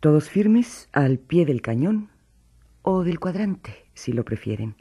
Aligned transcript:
Todos 0.00 0.30
firmes 0.30 0.88
al 0.92 1.18
pie 1.18 1.44
del 1.44 1.60
cañón 1.60 2.08
o 2.80 3.04
del 3.04 3.20
cuadrante, 3.20 3.84
si 3.92 4.14
lo 4.14 4.24
prefieren. 4.24 4.74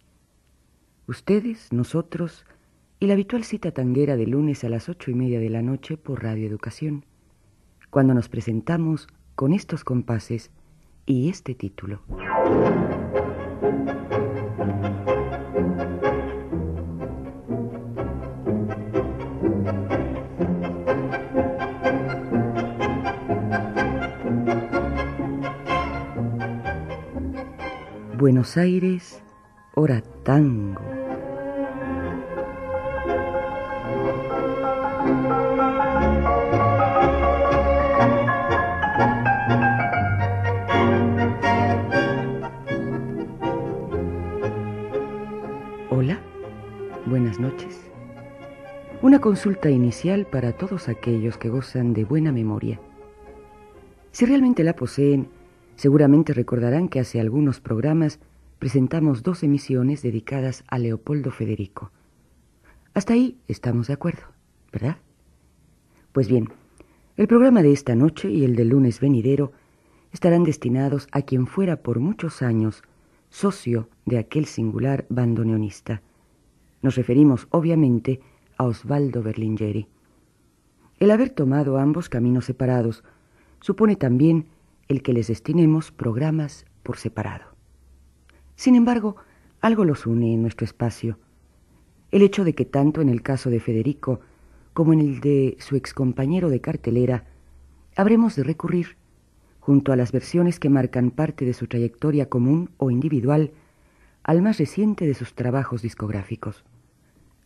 Ustedes, 1.08 1.74
nosotros 1.74 2.46
y 3.02 3.08
la 3.08 3.16
habitual 3.16 3.44
cita 3.44 3.72
tanguera 3.72 4.16
de 4.16 4.28
lunes 4.28 4.64
a 4.64 4.70
las 4.70 4.88
ocho 4.88 5.12
y 5.12 5.16
media 5.16 5.42
de 5.42 5.50
la 5.50 5.62
noche 5.62 5.98
por 5.98 6.24
Radio 6.24 6.48
Educación, 6.48 7.06
cuando 7.90 8.14
nos 8.14 8.30
presentamos 8.30 9.10
con 9.36 9.52
estos 9.52 9.84
compases 9.84 10.52
y 11.06 11.28
este 11.28 11.54
título. 11.54 12.02
Buenos 28.30 28.58
Aires, 28.58 29.24
hora 29.74 30.04
tango. 30.22 30.84
Hola, 45.90 46.20
buenas 47.08 47.40
noches. 47.40 47.82
Una 49.02 49.20
consulta 49.20 49.72
inicial 49.72 50.28
para 50.28 50.52
todos 50.52 50.88
aquellos 50.88 51.40
que 51.40 51.50
gozan 51.50 51.94
de 51.94 52.06
buena 52.06 52.32
memoria. 52.32 52.80
Si 54.12 54.28
realmente 54.28 54.64
la 54.64 54.76
poseen, 54.76 55.30
Seguramente 55.80 56.34
recordarán 56.34 56.90
que 56.90 57.00
hace 57.00 57.22
algunos 57.22 57.62
programas 57.62 58.20
presentamos 58.60 59.24
dos 59.24 59.44
emisiones 59.44 60.02
dedicadas 60.02 60.66
a 60.68 60.78
Leopoldo 60.78 61.32
Federico. 61.32 61.94
Hasta 62.94 63.14
ahí 63.14 63.38
estamos 63.48 63.88
de 63.88 63.94
acuerdo, 63.94 64.24
¿verdad? 64.74 64.98
Pues 66.12 66.28
bien, 66.28 66.50
el 67.16 67.28
programa 67.30 67.64
de 67.64 67.72
esta 67.72 67.96
noche 67.96 68.30
y 68.30 68.44
el 68.44 68.58
del 68.58 68.68
lunes 68.68 69.00
venidero 69.00 69.54
estarán 70.12 70.44
destinados 70.44 71.08
a 71.14 71.22
quien 71.22 71.48
fuera 71.48 71.78
por 71.78 72.02
muchos 72.02 72.42
años 72.42 72.84
socio 73.30 73.88
de 74.06 74.18
aquel 74.18 74.48
singular 74.48 75.06
bandoneonista. 75.08 76.02
Nos 76.82 76.96
referimos, 76.96 77.48
obviamente, 77.52 78.20
a 78.58 78.66
Osvaldo 78.66 79.24
Berlingeri. 79.24 79.88
El 81.00 81.10
haber 81.10 81.30
tomado 81.30 81.78
ambos 81.78 82.10
caminos 82.10 82.44
separados 82.44 83.02
supone 83.62 83.96
también 83.96 84.48
el 84.90 85.04
que 85.04 85.14
les 85.14 85.28
destinemos 85.28 85.92
programas 85.92 86.66
por 86.82 86.98
separado. 86.98 87.46
Sin 88.56 88.76
embargo, 88.76 89.18
algo 89.62 89.86
los 89.86 90.08
une 90.08 90.34
en 90.34 90.42
nuestro 90.42 90.66
espacio. 90.66 91.20
El 92.10 92.24
hecho 92.24 92.44
de 92.44 92.56
que 92.56 92.66
tanto 92.66 93.00
en 93.00 93.10
el 93.10 93.22
caso 93.22 93.52
de 93.52 93.60
Federico 93.60 94.20
como 94.74 94.92
en 94.94 95.00
el 95.00 95.20
de 95.22 95.58
su 95.60 95.76
excompañero 95.76 96.50
de 96.50 96.60
cartelera, 96.60 97.26
habremos 97.96 98.36
de 98.36 98.44
recurrir, 98.44 98.98
junto 99.60 99.92
a 99.92 99.96
las 99.96 100.12
versiones 100.12 100.60
que 100.60 100.70
marcan 100.70 101.12
parte 101.12 101.46
de 101.46 101.54
su 101.54 101.68
trayectoria 101.68 102.28
común 102.28 102.72
o 102.78 102.90
individual, 102.90 103.52
al 104.24 104.42
más 104.42 104.58
reciente 104.58 105.06
de 105.06 105.14
sus 105.14 105.36
trabajos 105.36 105.84
discográficos. 105.84 106.64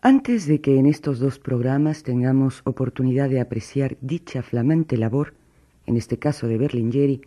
Antes 0.01 0.47
de 0.47 0.61
que 0.61 0.77
en 0.77 0.85
estos 0.85 1.19
dos 1.19 1.39
programas 1.39 2.03
tengamos 2.03 2.61
oportunidad 2.63 3.29
de 3.29 3.41
apreciar 3.41 3.97
dicha 3.99 4.43
flamante 4.43 4.95
labor, 4.95 5.33
en 5.85 5.97
este 5.97 6.17
caso 6.17 6.47
de 6.47 6.57
Berlingeri, 6.57 7.21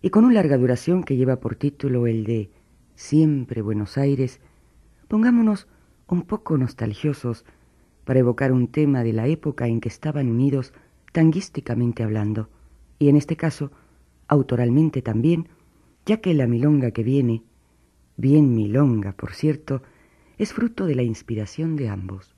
y 0.00 0.10
con 0.10 0.24
una 0.24 0.34
larga 0.34 0.56
duración 0.56 1.02
que 1.02 1.16
lleva 1.16 1.40
por 1.40 1.56
título 1.56 2.06
el 2.06 2.24
de 2.24 2.50
Siempre 2.94 3.62
Buenos 3.62 3.98
Aires, 3.98 4.40
pongámonos 5.08 5.66
un 6.06 6.22
poco 6.22 6.56
nostalgiosos 6.56 7.44
para 8.04 8.20
evocar 8.20 8.52
un 8.52 8.68
tema 8.68 9.02
de 9.02 9.12
la 9.12 9.26
época 9.26 9.66
en 9.66 9.80
que 9.80 9.88
estaban 9.88 10.28
unidos 10.28 10.72
tanguísticamente 11.12 12.02
hablando, 12.02 12.48
y 12.98 13.08
en 13.08 13.16
este 13.16 13.36
caso, 13.36 13.70
autoralmente 14.28 15.02
también, 15.02 15.48
ya 16.06 16.20
que 16.20 16.34
la 16.34 16.46
milonga 16.46 16.90
que 16.90 17.02
viene, 17.02 17.42
bien 18.16 18.54
milonga, 18.54 19.12
por 19.12 19.32
cierto, 19.34 19.82
es 20.38 20.52
fruto 20.52 20.86
de 20.86 20.94
la 20.94 21.02
inspiración 21.02 21.76
de 21.76 21.88
ambos. 21.88 22.34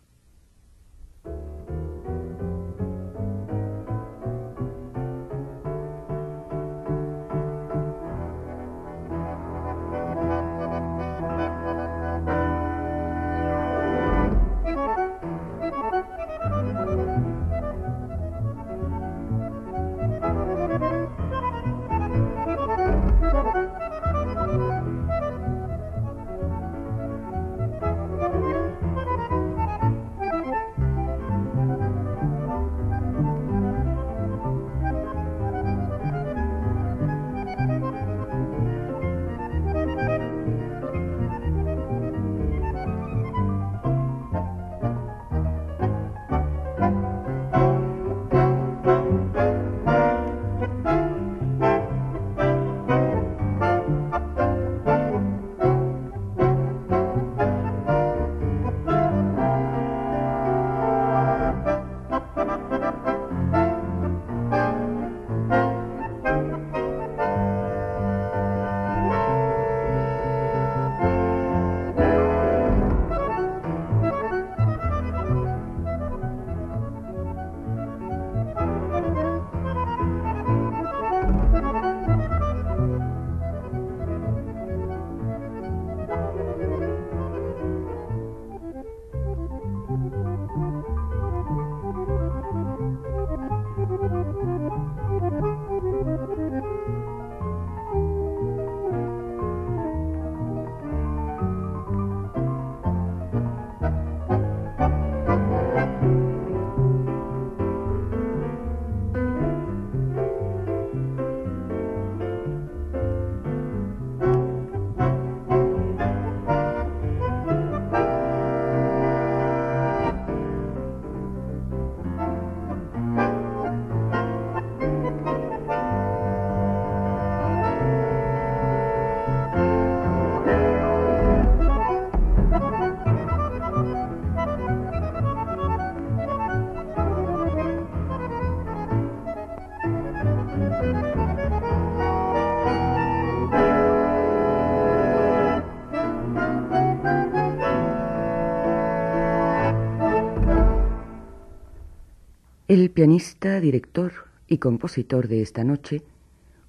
El 152.71 152.91
pianista, 152.91 153.59
director 153.59 154.13
y 154.47 154.59
compositor 154.59 155.27
de 155.27 155.43
esta 155.43 155.65
noche, 155.65 156.03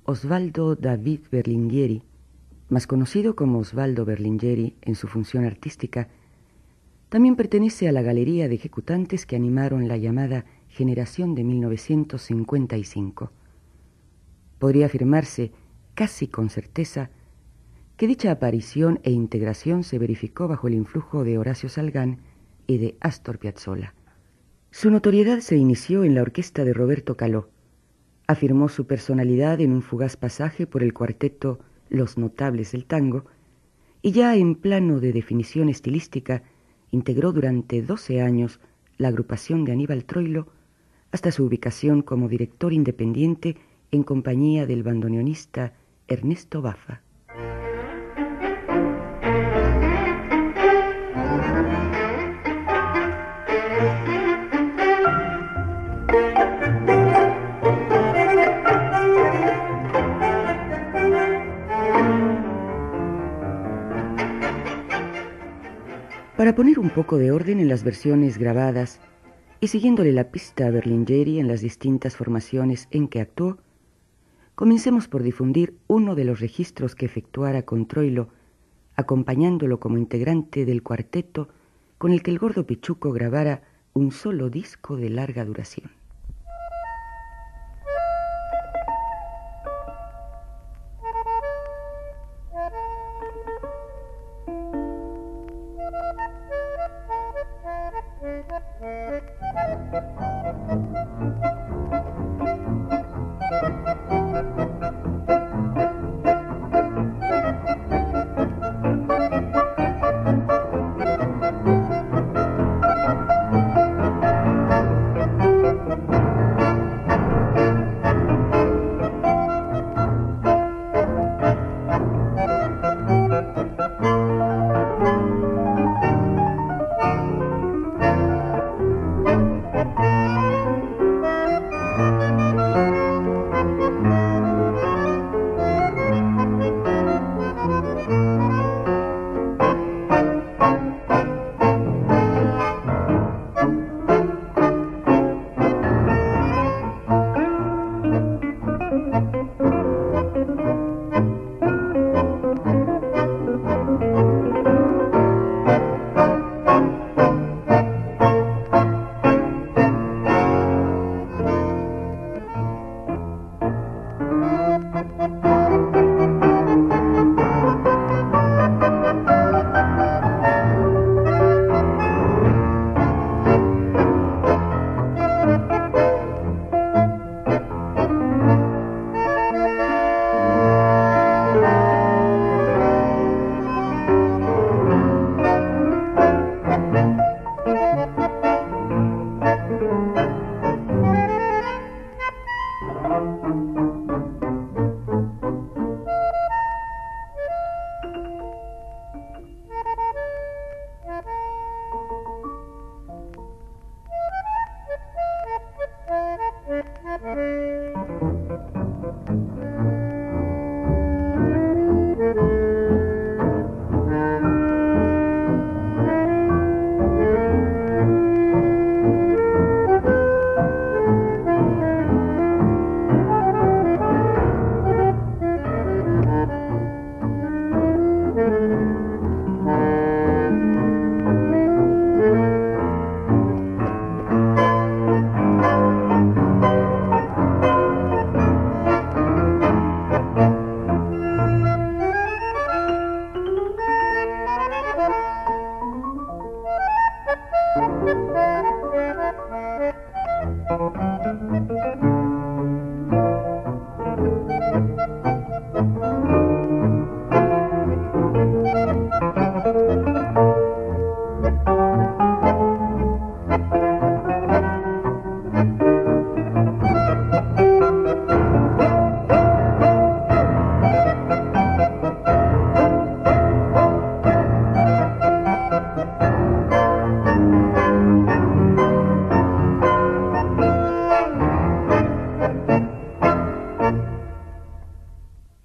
Osvaldo 0.04 0.76
David 0.76 1.20
Berlingueri, 1.32 2.02
más 2.70 2.88
conocido 2.88 3.36
como 3.36 3.60
Osvaldo 3.60 4.04
Berlingueri 4.04 4.74
en 4.82 4.96
su 4.96 5.08
función 5.08 5.46
artística, 5.46 6.08
también 7.10 7.36
pertenece 7.36 7.88
a 7.88 7.92
la 7.92 8.02
galería 8.02 8.48
de 8.48 8.56
ejecutantes 8.56 9.28
que 9.28 9.36
animaron 9.36 9.88
la 9.88 9.98
llamada 9.98 10.46
generación 10.70 11.36
de 11.36 11.44
1955. 11.44 13.32
Podría 14.62 14.86
afirmarse, 14.86 15.52
casi 15.96 16.28
con 16.28 16.52
certeza, 16.52 17.10
que 17.98 18.06
dicha 18.06 18.30
aparición 18.30 19.00
e 19.02 19.10
integración 19.10 19.84
se 19.84 19.98
verificó 19.98 20.48
bajo 20.48 20.68
el 20.68 20.76
influjo 20.76 21.24
de 21.24 21.40
Horacio 21.40 21.68
Salgán 21.68 22.20
y 22.68 22.78
de 22.78 22.96
Astor 23.00 23.40
Piazzolla. 23.40 23.96
Su 24.70 24.92
notoriedad 24.92 25.40
se 25.40 25.56
inició 25.58 26.04
en 26.04 26.14
la 26.14 26.22
orquesta 26.22 26.64
de 26.64 26.74
Roberto 26.74 27.18
Caló. 27.18 27.50
Afirmó 28.28 28.70
su 28.70 28.86
personalidad 28.86 29.60
en 29.62 29.72
un 29.72 29.82
fugaz 29.82 30.16
pasaje 30.16 30.68
por 30.68 30.84
el 30.84 30.94
cuarteto 30.94 31.58
Los 31.90 32.20
Notables 32.20 32.74
del 32.74 32.86
Tango 32.86 33.26
y 34.04 34.12
ya 34.12 34.36
en 34.36 34.54
plano 34.54 35.00
de 35.00 35.12
definición 35.12 35.70
estilística 35.70 36.44
integró 36.92 37.32
durante 37.32 37.82
12 37.82 38.22
años 38.22 38.60
la 39.00 39.08
agrupación 39.08 39.66
de 39.66 39.72
Aníbal 39.72 40.06
Troilo 40.06 40.50
hasta 41.12 41.32
su 41.32 41.46
ubicación 41.46 42.04
como 42.04 42.30
director 42.30 42.74
independiente 42.74 43.58
en 43.92 44.04
compañía 44.04 44.66
del 44.66 44.84
bandoneonista 44.84 45.74
Ernesto 46.08 46.62
Bafa. 46.62 47.02
Para 66.38 66.56
poner 66.56 66.80
un 66.80 66.90
poco 66.90 67.18
de 67.18 67.32
orden 67.32 67.60
en 67.60 67.70
las 67.70 67.84
versiones 67.84 68.40
grabadas 68.40 69.00
y 69.60 69.68
siguiéndole 69.68 70.12
la 70.12 70.32
pista 70.32 70.66
a 70.66 70.72
Berlingeri 70.72 71.40
en 71.40 71.48
las 71.48 71.62
distintas 71.62 72.16
formaciones 72.16 72.88
en 72.90 73.08
que 73.08 73.22
actuó, 73.22 73.60
comencemos 74.56 75.08
por 75.08 75.24
difundir 75.24 75.78
uno 75.88 76.16
de 76.16 76.26
los 76.26 76.40
registros 76.40 76.96
que 76.96 77.06
efectuara 77.06 77.64
con 77.64 77.88
Troilo, 77.88 78.30
acompañándolo 78.96 79.80
como 79.80 79.98
integrante 79.98 80.66
del 80.66 80.84
cuarteto 80.84 81.50
con 81.98 82.12
el 82.12 82.24
que 82.24 82.32
el 82.32 82.40
gordo 82.40 82.66
Pichuco 82.66 83.12
grabara 83.12 83.64
un 83.94 84.12
solo 84.12 84.50
disco 84.50 84.98
de 84.98 85.10
larga 85.10 85.46
duración. 85.46 85.92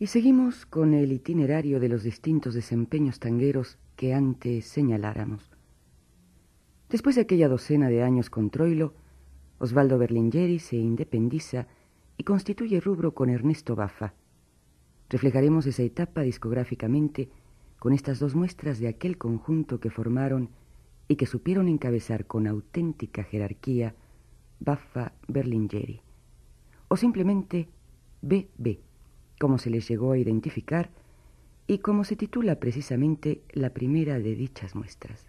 Seguimos 0.07 0.67
con 0.67 0.95
el 0.95 1.11
itinerario 1.11 1.81
de 1.81 1.89
los 1.89 2.05
distintos 2.05 2.55
desempeños 2.55 3.19
tangueros 3.19 3.77
que 3.97 4.15
antes 4.15 4.65
señaláramos. 4.65 5.51
Después 6.89 7.17
de 7.17 7.23
aquella 7.23 7.49
docena 7.49 7.89
de 7.89 8.05
años 8.05 8.31
con 8.31 8.51
Troilo, 8.51 8.95
Osvaldo 9.59 9.99
Berlingeri 9.99 10.61
se 10.61 10.77
independiza 10.77 11.67
y 12.17 12.23
constituye 12.23 12.81
rubro 12.81 13.15
con 13.15 13.31
Ernesto 13.31 13.75
Bafa, 13.75 14.15
Reflejaremos 15.09 15.67
esa 15.67 15.83
etapa 15.83 16.23
discográficamente 16.23 17.29
con 17.79 17.93
estas 17.93 18.19
dos 18.19 18.35
muestras 18.35 18.79
de 18.79 18.89
aquel 18.89 19.19
conjunto 19.19 19.79
que 19.79 19.91
formaron 19.91 20.51
y 21.09 21.17
que 21.17 21.27
supieron 21.27 21.69
encabezar 21.69 22.27
con 22.27 22.47
auténtica 22.47 23.23
jerarquía 23.23 23.95
Baffa 24.59 25.13
Berlingeri, 25.29 26.01
o 26.89 26.97
simplemente 26.97 27.69
BB, 28.23 28.86
como 29.39 29.59
se 29.59 29.71
les 29.71 29.89
llegó 29.89 30.13
a 30.13 30.19
identificar 30.19 30.91
y 31.67 31.79
como 31.79 32.05
se 32.05 32.17
titula 32.17 32.57
precisamente 32.57 33.43
la 33.53 33.71
primera 33.71 34.19
de 34.19 34.35
dichas 34.35 34.75
muestras. 34.75 35.26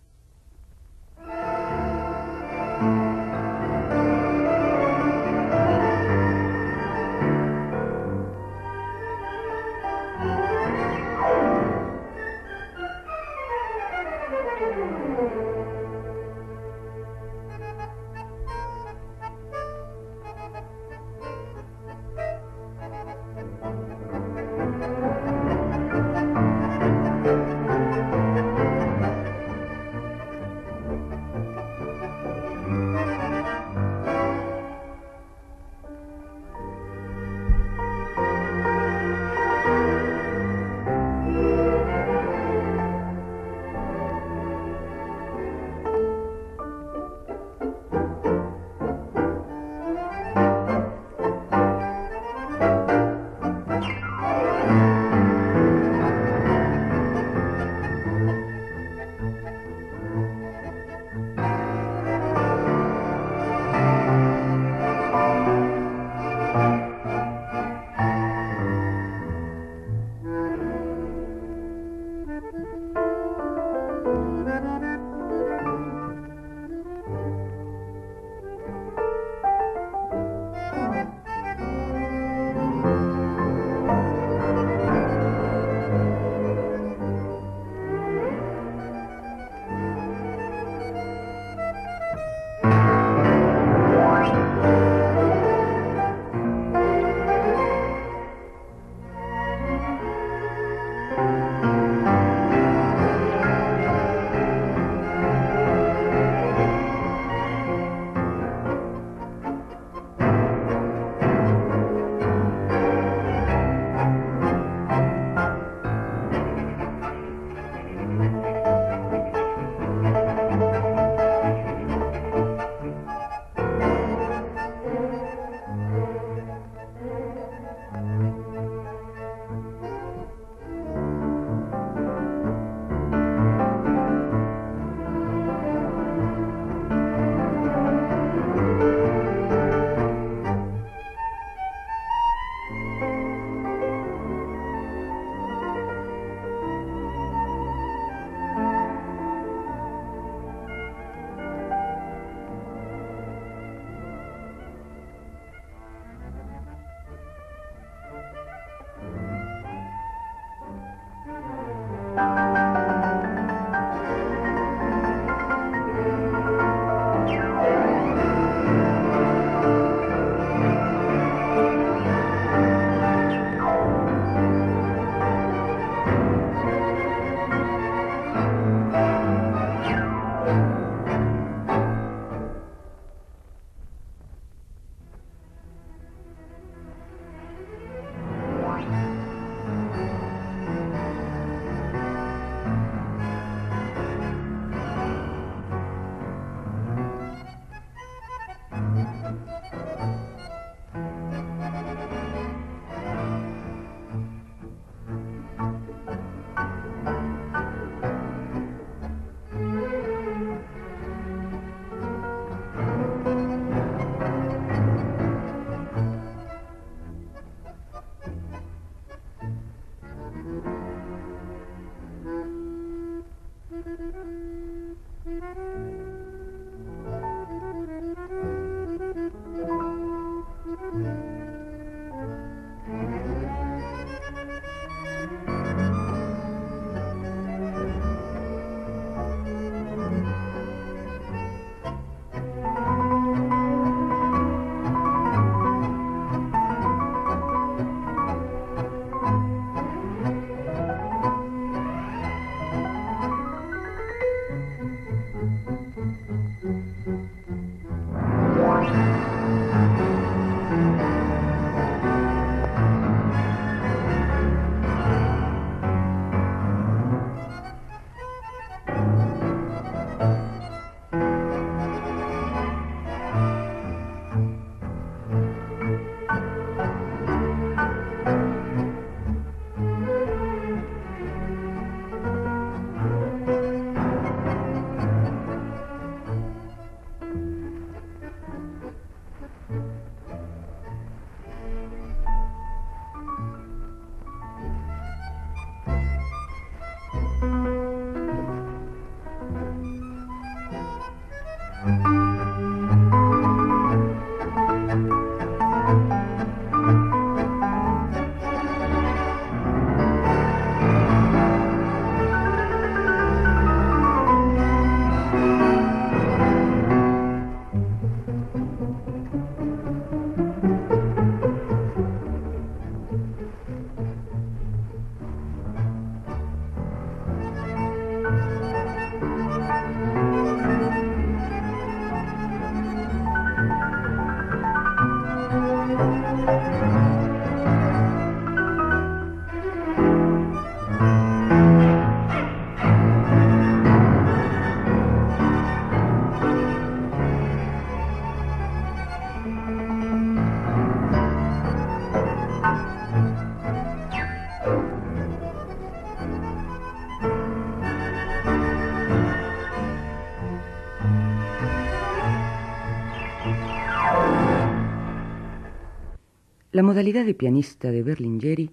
La 366.77 366.83
modalidad 366.83 367.25
de 367.25 367.33
pianista 367.33 367.89
de 367.89 368.03
Berlingeri 368.03 368.69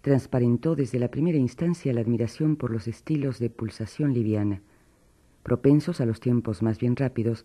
transparentó 0.00 0.74
desde 0.74 0.98
la 0.98 1.08
primera 1.08 1.38
instancia 1.38 1.92
la 1.92 2.00
admiración 2.00 2.56
por 2.56 2.72
los 2.72 2.88
estilos 2.88 3.38
de 3.38 3.48
pulsación 3.48 4.12
liviana, 4.12 4.60
propensos 5.44 6.00
a 6.00 6.04
los 6.04 6.18
tiempos 6.18 6.62
más 6.62 6.80
bien 6.80 6.96
rápidos 6.96 7.44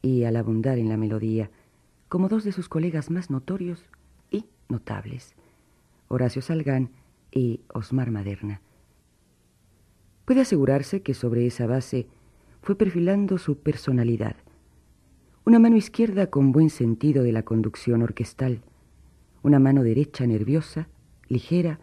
y 0.00 0.22
al 0.22 0.36
abundar 0.36 0.78
en 0.78 0.88
la 0.88 0.96
melodía, 0.96 1.50
como 2.08 2.28
dos 2.28 2.44
de 2.44 2.52
sus 2.52 2.68
colegas 2.68 3.10
más 3.10 3.30
notorios 3.30 3.84
y 4.30 4.44
notables, 4.68 5.34
Horacio 6.06 6.40
Salgán 6.40 6.90
y 7.32 7.60
Osmar 7.72 8.10
Maderna. 8.10 8.60
Puede 10.24 10.42
asegurarse 10.42 11.02
que 11.02 11.14
sobre 11.14 11.46
esa 11.46 11.66
base 11.66 12.06
fue 12.60 12.76
perfilando 12.76 13.38
su 13.38 13.58
personalidad, 13.58 14.36
una 15.44 15.58
mano 15.58 15.76
izquierda 15.76 16.28
con 16.28 16.52
buen 16.52 16.70
sentido 16.70 17.24
de 17.24 17.32
la 17.32 17.42
conducción 17.42 18.02
orquestal, 18.02 18.62
una 19.42 19.58
mano 19.58 19.82
derecha 19.82 20.24
nerviosa, 20.26 20.88
ligera 21.26 21.80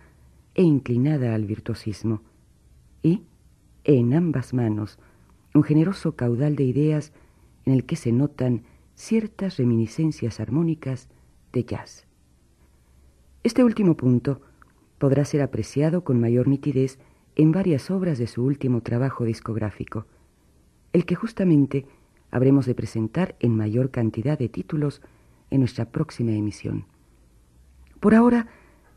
e 0.55 0.63
inclinada 0.63 1.35
al 1.35 1.45
virtuosismo, 1.45 2.21
y, 3.03 3.23
en 3.83 4.13
ambas 4.13 4.53
manos, 4.53 4.99
un 5.53 5.63
generoso 5.63 6.15
caudal 6.15 6.55
de 6.55 6.63
ideas 6.63 7.11
en 7.65 7.73
el 7.73 7.85
que 7.85 7.97
se 7.97 8.13
notan 8.13 8.63
ciertas 8.95 9.57
reminiscencias 9.57 10.39
armónicas 10.39 11.09
de 11.51 11.63
jazz. 11.65 12.05
Este 13.43 13.63
último 13.63 13.97
punto 13.97 14.41
podrá 14.99 15.25
ser 15.25 15.41
apreciado 15.41 16.03
con 16.03 16.19
mayor 16.19 16.47
nitidez 16.47 16.99
en 17.35 17.51
varias 17.51 17.89
obras 17.89 18.19
de 18.19 18.27
su 18.27 18.43
último 18.43 18.81
trabajo 18.81 19.23
discográfico, 19.25 20.05
el 20.93 21.05
que 21.05 21.15
justamente 21.15 21.85
habremos 22.31 22.65
de 22.65 22.75
presentar 22.75 23.35
en 23.39 23.55
mayor 23.55 23.89
cantidad 23.89 24.37
de 24.37 24.49
títulos 24.49 25.01
en 25.49 25.61
nuestra 25.61 25.85
próxima 25.85 26.31
emisión. 26.33 26.85
Por 27.99 28.13
ahora, 28.13 28.47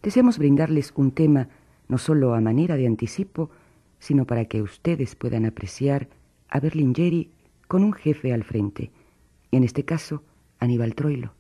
deseamos 0.03 0.39
brindarles 0.39 0.93
un 0.97 1.13
tema 1.13 1.49
no 1.89 1.99
solo 1.99 2.35
a 2.35 2.41
manera 2.41 2.77
de 2.77 2.87
anticipo, 2.87 3.51
sino 3.99 4.27
para 4.27 4.47
que 4.47 4.63
ustedes 4.63 5.15
puedan 5.15 5.45
apreciar 5.47 6.09
a 6.49 6.61
Berlingeri 6.61 7.31
con 7.69 7.85
un 7.85 7.93
jefe 7.93 8.33
al 8.33 8.45
frente, 8.45 8.91
en 9.51 9.65
este 9.65 9.85
caso 9.85 10.23
Aníbal 10.59 10.95
Troilo, 10.95 11.35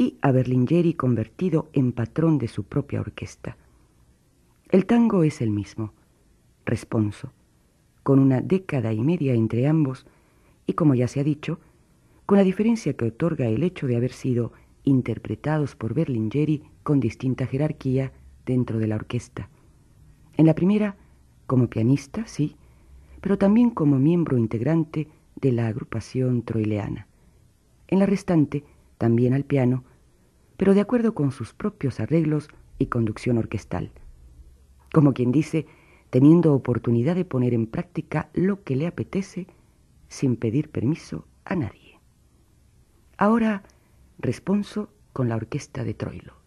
y 0.00 0.16
a 0.22 0.32
Berlingeri 0.32 0.94
convertido 0.94 1.68
en 1.74 1.92
patrón 1.92 2.38
de 2.38 2.48
su 2.48 2.64
propia 2.64 3.02
orquesta. 3.02 3.58
El 4.70 4.86
tango 4.86 5.24
es 5.24 5.42
el 5.42 5.50
mismo, 5.50 5.92
responso, 6.64 7.32
con 8.02 8.18
una 8.18 8.40
década 8.40 8.94
y 8.94 9.02
media 9.02 9.34
entre 9.34 9.66
ambos, 9.66 10.06
y 10.66 10.72
como 10.72 10.94
ya 10.94 11.06
se 11.06 11.20
ha 11.20 11.22
dicho, 11.22 11.60
con 12.24 12.38
la 12.38 12.44
diferencia 12.44 12.94
que 12.94 13.04
otorga 13.04 13.48
el 13.48 13.62
hecho 13.62 13.86
de 13.86 13.96
haber 13.96 14.12
sido 14.12 14.54
interpretados 14.84 15.76
por 15.76 15.92
Berlingeri 15.92 16.62
con 16.82 16.98
distinta 16.98 17.44
jerarquía 17.46 18.10
dentro 18.46 18.78
de 18.78 18.86
la 18.86 18.94
orquesta. 18.94 19.50
En 20.38 20.46
la 20.46 20.54
primera, 20.54 20.96
como 21.46 21.68
pianista, 21.68 22.26
sí, 22.26 22.56
pero 23.20 23.36
también 23.36 23.68
como 23.68 23.98
miembro 23.98 24.38
integrante 24.38 25.08
de 25.36 25.52
la 25.52 25.66
agrupación 25.66 26.40
troileana. 26.40 27.06
En 27.86 27.98
la 27.98 28.06
restante, 28.06 28.64
también 28.96 29.34
al 29.34 29.44
piano, 29.44 29.84
pero 30.60 30.74
de 30.74 30.82
acuerdo 30.82 31.14
con 31.14 31.32
sus 31.32 31.54
propios 31.54 32.00
arreglos 32.00 32.50
y 32.76 32.88
conducción 32.88 33.38
orquestal. 33.38 33.92
Como 34.92 35.14
quien 35.14 35.32
dice, 35.32 35.64
teniendo 36.10 36.52
oportunidad 36.52 37.14
de 37.14 37.24
poner 37.24 37.54
en 37.54 37.66
práctica 37.66 38.28
lo 38.34 38.62
que 38.62 38.76
le 38.76 38.86
apetece 38.86 39.46
sin 40.08 40.36
pedir 40.36 40.68
permiso 40.68 41.24
a 41.46 41.56
nadie. 41.56 41.98
Ahora 43.16 43.62
Responso 44.18 44.90
con 45.14 45.30
la 45.30 45.36
orquesta 45.36 45.82
de 45.82 45.94
Troilo. 45.94 46.39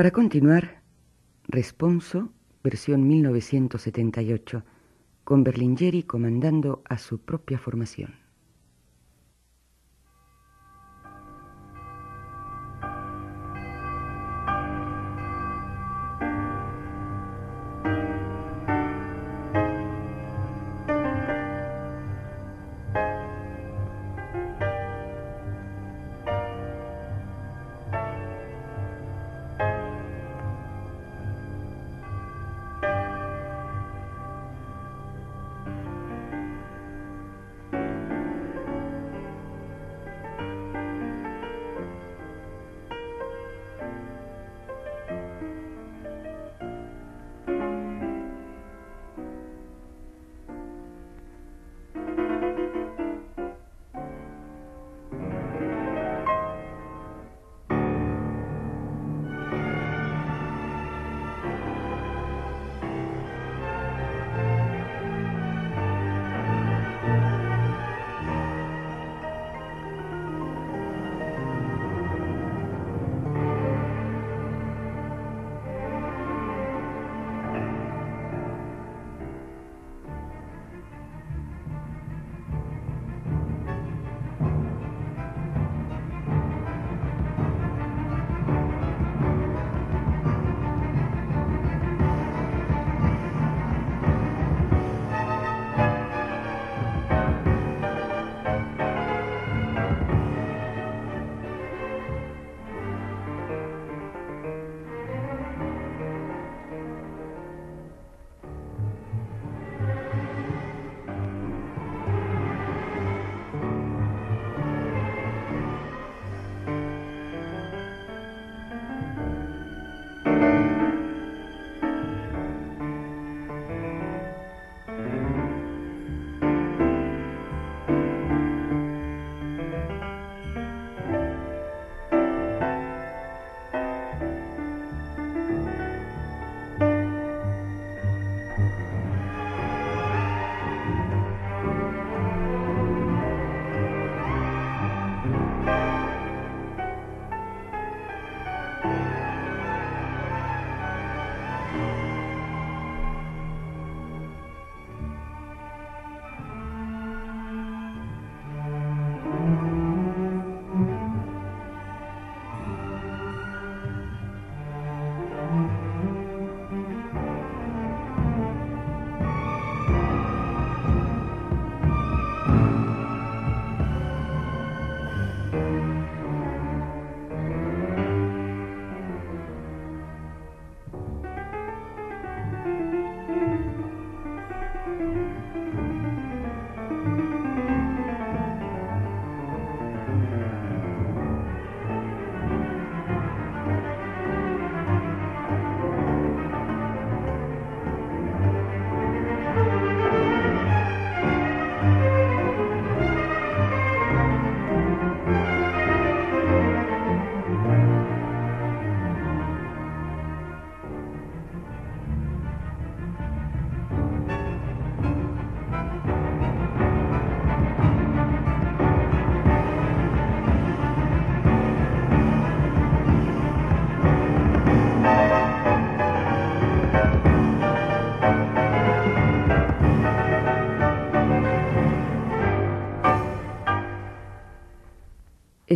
Para 0.00 0.12
continuar, 0.12 0.80
Responso, 1.46 2.32
versión 2.64 3.06
1978, 3.06 4.64
con 5.24 5.44
Berlingeri 5.44 6.04
comandando 6.04 6.82
a 6.88 6.96
su 6.96 7.18
propia 7.18 7.58
formación. 7.58 8.14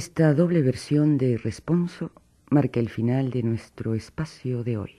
Esta 0.07 0.35
doble 0.35 0.61
versión 0.61 1.17
de 1.17 1.39
Responso 1.39 2.13
marca 2.51 2.79
el 2.79 2.91
final 2.91 3.31
de 3.31 3.43
nuestro 3.43 3.95
espacio 3.95 4.63
de 4.63 4.77
hoy. 4.77 4.93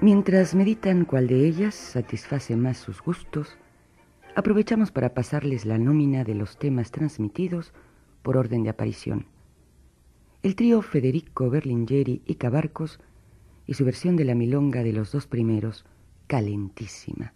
Mientras 0.00 0.56
meditan 0.56 1.04
cuál 1.04 1.28
de 1.28 1.46
ellas 1.46 1.76
satisface 1.76 2.56
más 2.56 2.78
sus 2.78 3.00
gustos, 3.00 3.56
aprovechamos 4.38 4.92
para 4.92 5.14
pasarles 5.14 5.66
la 5.66 5.78
nómina 5.78 6.22
de 6.22 6.36
los 6.36 6.58
temas 6.58 6.92
transmitidos 6.92 7.72
por 8.22 8.36
orden 8.36 8.62
de 8.62 8.70
aparición. 8.70 9.26
El 10.44 10.54
trío 10.54 10.80
Federico 10.80 11.50
Berlingeri 11.50 12.22
y 12.24 12.36
Cabarcos 12.36 13.00
y 13.66 13.74
su 13.74 13.84
versión 13.84 14.14
de 14.14 14.24
la 14.24 14.36
milonga 14.36 14.84
de 14.84 14.92
los 14.92 15.10
dos 15.10 15.26
primeros, 15.26 15.84
calentísima. 16.28 17.34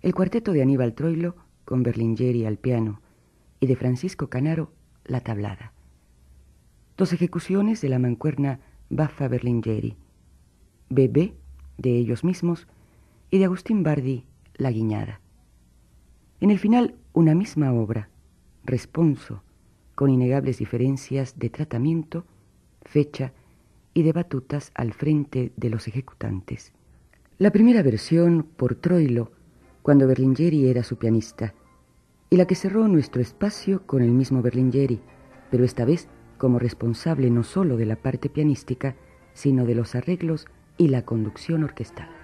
El 0.00 0.14
cuarteto 0.14 0.52
de 0.52 0.62
Aníbal 0.62 0.94
Troilo 0.94 1.34
con 1.64 1.82
Berlingeri 1.82 2.46
al 2.46 2.58
piano 2.58 3.02
y 3.58 3.66
de 3.66 3.74
Francisco 3.74 4.28
Canaro 4.28 4.70
la 5.04 5.20
tablada. 5.22 5.72
Dos 6.96 7.12
ejecuciones 7.12 7.80
de 7.80 7.88
la 7.88 7.98
mancuerna 7.98 8.60
Baffa 8.88 9.26
Berlingeri, 9.26 9.96
Bebé 10.90 11.34
de 11.76 11.98
ellos 11.98 12.22
mismos 12.22 12.68
y 13.32 13.38
de 13.38 13.46
Agustín 13.46 13.82
Bardi 13.82 14.26
la 14.54 14.70
guiñada. 14.70 15.20
En 16.40 16.50
el 16.50 16.58
final, 16.58 16.94
una 17.12 17.34
misma 17.34 17.72
obra, 17.72 18.10
Responso, 18.64 19.42
con 19.94 20.10
innegables 20.10 20.58
diferencias 20.58 21.38
de 21.38 21.50
tratamiento, 21.50 22.24
fecha 22.82 23.32
y 23.94 24.02
de 24.02 24.12
batutas 24.12 24.70
al 24.74 24.92
frente 24.92 25.52
de 25.56 25.70
los 25.70 25.88
ejecutantes. 25.88 26.72
La 27.38 27.50
primera 27.50 27.82
versión 27.82 28.46
por 28.56 28.76
Troilo, 28.76 29.32
cuando 29.82 30.06
Berlingeri 30.06 30.68
era 30.68 30.84
su 30.84 30.96
pianista, 30.96 31.54
y 32.30 32.36
la 32.36 32.46
que 32.46 32.54
cerró 32.54 32.86
nuestro 32.86 33.22
espacio 33.22 33.86
con 33.86 34.02
el 34.02 34.12
mismo 34.12 34.42
Berlingeri, 34.42 35.00
pero 35.50 35.64
esta 35.64 35.84
vez 35.84 36.08
como 36.36 36.58
responsable 36.58 37.30
no 37.30 37.42
solo 37.42 37.76
de 37.76 37.86
la 37.86 37.96
parte 37.96 38.28
pianística, 38.28 38.94
sino 39.32 39.64
de 39.66 39.74
los 39.74 39.94
arreglos 39.94 40.46
y 40.76 40.88
la 40.88 41.04
conducción 41.04 41.64
orquestal. 41.64 42.17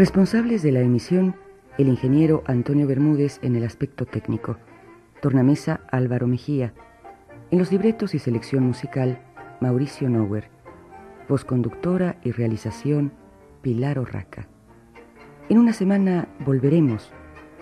Responsables 0.00 0.62
de 0.62 0.72
la 0.72 0.80
emisión, 0.80 1.36
el 1.76 1.88
ingeniero 1.88 2.42
Antonio 2.46 2.86
Bermúdez 2.86 3.38
en 3.42 3.54
el 3.54 3.64
aspecto 3.64 4.06
técnico, 4.06 4.56
tornamesa 5.20 5.82
Álvaro 5.90 6.26
Mejía, 6.26 6.72
en 7.50 7.58
los 7.58 7.70
libretos 7.70 8.14
y 8.14 8.18
selección 8.18 8.64
musical 8.64 9.20
Mauricio 9.60 10.08
Nower, 10.08 10.48
postconductora 11.28 12.16
y 12.24 12.32
realización 12.32 13.12
Pilar 13.60 13.98
Orraca. 13.98 14.48
En 15.50 15.58
una 15.58 15.74
semana 15.74 16.28
volveremos 16.46 17.12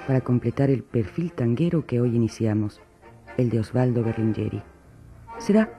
para 0.06 0.20
completar 0.20 0.70
el 0.70 0.84
perfil 0.84 1.32
tanguero 1.32 1.86
que 1.86 2.00
hoy 2.00 2.14
iniciamos, 2.14 2.80
el 3.36 3.50
de 3.50 3.58
Osvaldo 3.58 4.04
Berlingeri. 4.04 4.62
Será 5.38 5.72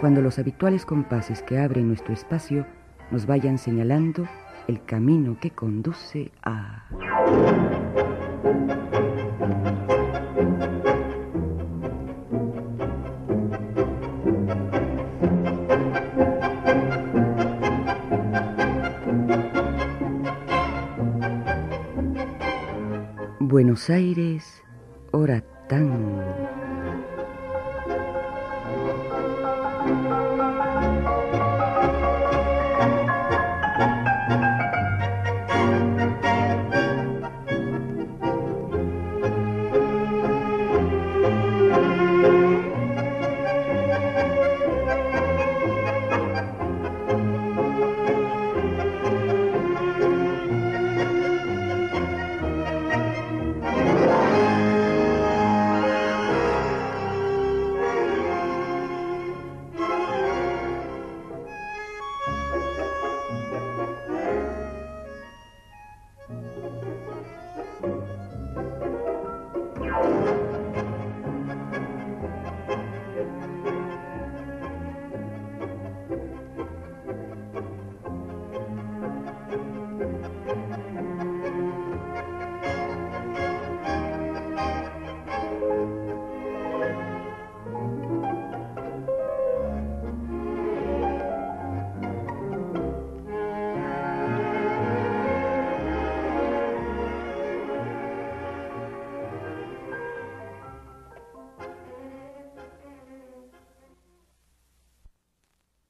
cuando 0.00 0.22
los 0.22 0.38
habituales 0.38 0.86
compases 0.86 1.42
que 1.42 1.58
abren 1.58 1.88
nuestro 1.88 2.14
espacio 2.14 2.64
nos 3.10 3.26
vayan 3.26 3.58
señalando 3.58 4.26
el 4.68 4.84
camino 4.84 5.38
que 5.40 5.50
conduce 5.50 6.32
a... 6.42 6.84
Buenos 23.38 23.88
Aires, 23.88 24.62
hora 25.12 25.42
tan 25.68 26.55